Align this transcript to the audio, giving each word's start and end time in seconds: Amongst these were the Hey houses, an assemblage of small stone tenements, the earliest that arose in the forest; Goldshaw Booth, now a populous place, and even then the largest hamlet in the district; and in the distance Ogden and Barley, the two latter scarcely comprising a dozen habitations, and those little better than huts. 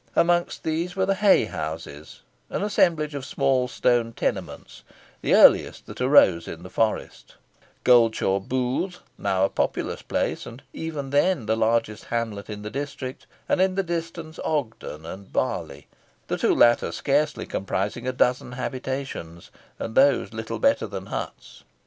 Amongst 0.15 0.63
these 0.63 0.95
were 0.95 1.05
the 1.05 1.13
Hey 1.13 1.45
houses, 1.45 2.21
an 2.49 2.63
assemblage 2.63 3.13
of 3.13 3.23
small 3.23 3.67
stone 3.67 4.13
tenements, 4.13 4.81
the 5.21 5.35
earliest 5.35 5.85
that 5.85 6.01
arose 6.01 6.47
in 6.47 6.63
the 6.63 6.71
forest; 6.71 7.35
Goldshaw 7.83 8.39
Booth, 8.39 9.01
now 9.19 9.45
a 9.45 9.49
populous 9.49 10.01
place, 10.01 10.47
and 10.47 10.63
even 10.73 11.11
then 11.11 11.45
the 11.45 11.55
largest 11.55 12.05
hamlet 12.05 12.49
in 12.49 12.63
the 12.63 12.71
district; 12.71 13.27
and 13.47 13.61
in 13.61 13.75
the 13.75 13.83
distance 13.83 14.39
Ogden 14.43 15.05
and 15.05 15.31
Barley, 15.31 15.85
the 16.29 16.37
two 16.39 16.55
latter 16.55 16.91
scarcely 16.91 17.45
comprising 17.45 18.07
a 18.07 18.11
dozen 18.11 18.53
habitations, 18.53 19.51
and 19.77 19.93
those 19.93 20.33
little 20.33 20.57
better 20.57 20.87
than 20.87 21.05
huts. 21.13 21.63